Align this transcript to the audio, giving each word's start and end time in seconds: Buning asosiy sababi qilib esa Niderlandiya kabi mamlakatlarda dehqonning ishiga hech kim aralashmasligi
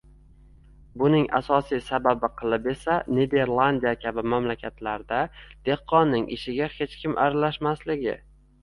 Buning 1.01 1.27
asosiy 1.39 1.81
sababi 1.89 2.29
qilib 2.39 2.65
esa 2.73 2.95
Niderlandiya 3.19 3.93
kabi 4.07 4.25
mamlakatlarda 4.37 5.21
dehqonning 5.71 6.29
ishiga 6.39 6.75
hech 6.81 7.01
kim 7.05 7.17
aralashmasligi 7.29 8.23